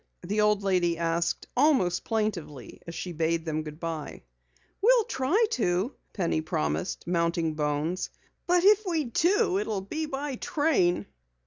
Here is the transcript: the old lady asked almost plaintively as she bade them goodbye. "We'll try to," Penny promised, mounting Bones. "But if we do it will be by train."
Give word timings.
the 0.23 0.41
old 0.41 0.63
lady 0.63 0.97
asked 0.97 1.45
almost 1.55 2.03
plaintively 2.03 2.81
as 2.87 2.95
she 2.95 3.11
bade 3.11 3.45
them 3.45 3.61
goodbye. 3.61 4.23
"We'll 4.81 5.03
try 5.03 5.45
to," 5.51 5.93
Penny 6.11 6.41
promised, 6.41 7.05
mounting 7.05 7.53
Bones. 7.53 8.09
"But 8.47 8.63
if 8.63 8.83
we 8.83 9.03
do 9.03 9.59
it 9.59 9.67
will 9.67 9.81
be 9.81 10.07
by 10.07 10.37
train." 10.37 11.05